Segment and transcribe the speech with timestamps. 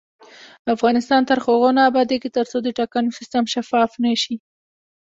[0.75, 4.35] افغانستان تر هغو نه ابادیږي، ترڅو د ټاکنو سیستم شفاف نشي.